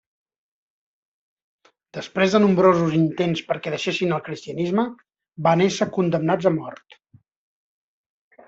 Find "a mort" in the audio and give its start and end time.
6.53-7.01